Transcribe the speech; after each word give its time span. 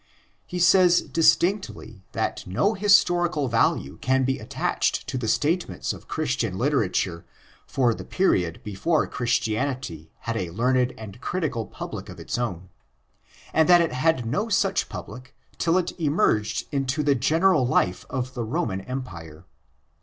He 0.47 0.57
says 0.57 1.03
distinctly 1.03 2.01
that 2.13 2.47
no 2.47 2.73
historical 2.73 3.47
value 3.47 3.97
can 4.01 4.23
be 4.23 4.39
attached 4.39 5.05
to 5.09 5.15
the 5.15 5.27
statements 5.27 5.93
of 5.93 6.07
Christian 6.07 6.57
literature 6.57 7.23
for 7.67 7.93
the 7.93 8.03
period 8.03 8.61
before 8.63 9.05
Christianity 9.05 10.09
had 10.21 10.35
a 10.37 10.49
learned 10.49 10.93
and 10.97 11.21
critical 11.21 11.67
public 11.67 12.09
of 12.09 12.19
its 12.19 12.39
own; 12.39 12.69
and 13.53 13.69
that 13.69 13.79
it 13.79 13.93
had 13.93 14.25
no 14.25 14.49
such 14.49 14.89
public 14.89 15.35
till 15.59 15.77
it 15.77 15.91
emerged 15.99 16.65
into 16.71 17.03
the 17.03 17.13
general 17.13 17.67
life 17.67 18.03
of 18.09 18.33
the 18.33 18.43
Roman 18.43 18.81
Empire. 18.81 19.45